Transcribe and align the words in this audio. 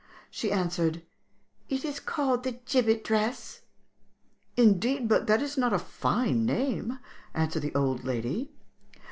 She 0.31 0.51
answered, 0.51 1.03
'It 1.69 1.85
is 1.85 1.99
called 1.99 2.41
the 2.43 2.53
"gibbet 2.53 3.03
dress."' 3.03 3.61
'Indeed; 4.57 5.07
but 5.07 5.27
that 5.27 5.43
is 5.43 5.59
not 5.59 5.73
a 5.73 5.77
fine 5.77 6.43
name!' 6.43 6.97
answered 7.35 7.61
the 7.61 7.75
old 7.75 8.03
lady. 8.03 8.49